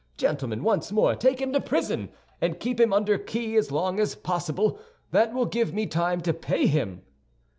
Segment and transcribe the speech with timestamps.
[0.17, 2.09] Gentlemen, once more, take him to prison,
[2.41, 4.79] and keep him under key as long as possible;
[5.11, 7.03] that will give me time to pay him."